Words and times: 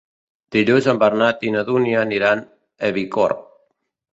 Dilluns 0.55 0.87
en 0.93 1.01
Bernat 1.03 1.45
i 1.49 1.53
na 1.57 1.63
Dúnia 1.67 1.99
aniran 2.07 2.45
a 2.89 2.93
Bicorb. 2.97 3.45